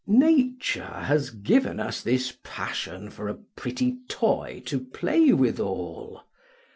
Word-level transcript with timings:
Nature 0.07 1.03
has 1.03 1.29
given 1.29 1.79
us 1.79 2.01
this 2.01 2.35
passion 2.41 3.11
for 3.11 3.27
a 3.29 3.35
pretty 3.55 3.99
toy 4.07 4.59
to 4.65 4.79
play 4.79 5.31
withal. 5.31 6.25